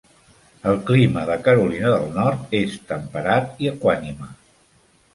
[0.71, 4.35] El clima de Carolina del Nord és temperat i equànime.